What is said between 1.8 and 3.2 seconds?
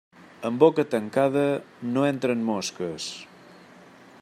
no entren mosques.